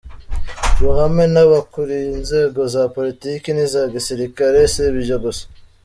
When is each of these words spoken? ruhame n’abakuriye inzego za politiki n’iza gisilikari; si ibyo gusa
ruhame 0.79 1.23
n’abakuriye 1.33 2.07
inzego 2.17 2.61
za 2.73 2.83
politiki 2.95 3.47
n’iza 3.51 3.81
gisilikari; 3.93 4.59
si 4.73 4.81
ibyo 4.89 5.17
gusa 5.23 5.45